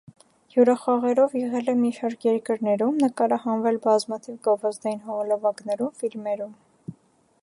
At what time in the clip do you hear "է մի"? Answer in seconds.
1.73-1.91